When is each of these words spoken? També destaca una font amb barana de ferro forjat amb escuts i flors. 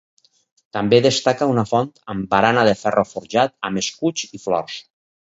També 0.77 0.99
destaca 1.07 1.49
una 1.51 1.65
font 1.73 1.93
amb 2.15 2.27
barana 2.33 2.65
de 2.71 2.75
ferro 2.83 3.07
forjat 3.13 3.57
amb 3.71 3.87
escuts 3.87 4.29
i 4.41 4.47
flors. 4.49 4.85